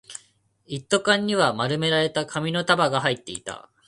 [0.65, 3.69] 一斗缶には丸められた紙の束が入っていた